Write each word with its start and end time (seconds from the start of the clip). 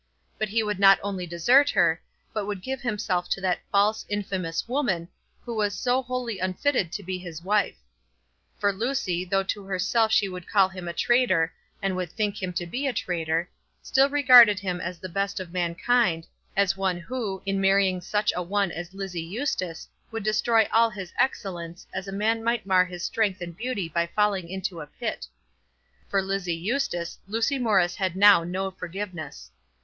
But 0.39 0.49
he 0.49 0.63
would 0.63 0.79
not 0.79 0.97
only 1.03 1.27
desert 1.27 1.69
her, 1.69 2.01
but 2.33 2.47
would 2.47 2.63
give 2.63 2.81
himself 2.81 3.29
to 3.29 3.41
that 3.41 3.59
false, 3.71 4.03
infamous 4.09 4.67
woman, 4.67 5.07
who 5.45 5.53
was 5.53 5.75
so 5.77 6.01
wholly 6.01 6.39
unfitted 6.39 6.91
to 6.93 7.03
be 7.03 7.19
his 7.19 7.43
wife. 7.43 7.75
For 8.57 8.73
Lucy, 8.73 9.23
though 9.23 9.43
to 9.43 9.65
herself 9.65 10.11
she 10.11 10.27
would 10.27 10.47
call 10.47 10.69
him 10.69 10.87
a 10.87 10.93
traitor, 10.93 11.53
and 11.83 11.95
would 11.95 12.11
think 12.11 12.41
him 12.41 12.51
to 12.53 12.65
be 12.65 12.87
a 12.87 12.93
traitor, 12.93 13.47
still 13.83 14.09
regarded 14.09 14.57
him 14.59 14.81
as 14.81 14.97
the 14.97 15.07
best 15.07 15.39
of 15.39 15.53
mankind, 15.53 16.25
as 16.57 16.75
one 16.75 16.97
who, 16.97 17.43
in 17.45 17.61
marrying 17.61 18.01
such 18.01 18.33
a 18.35 18.41
one 18.41 18.71
as 18.71 18.95
Lizzie 18.95 19.21
Eustace, 19.21 19.87
would 20.09 20.23
destroy 20.23 20.67
all 20.73 20.89
his 20.89 21.13
excellence, 21.19 21.85
as 21.93 22.07
a 22.07 22.11
man 22.11 22.43
might 22.43 22.65
mar 22.65 22.85
his 22.85 23.03
strength 23.03 23.39
and 23.39 23.55
beauty 23.55 23.87
by 23.87 24.07
falling 24.07 24.49
into 24.49 24.81
a 24.81 24.87
pit. 24.87 25.27
For 26.09 26.23
Lizzie 26.23 26.55
Eustace 26.55 27.19
Lucy 27.27 27.59
Morris 27.59 27.97
had 27.97 28.15
now 28.15 28.43
no 28.43 28.71
forgiveness. 28.71 29.51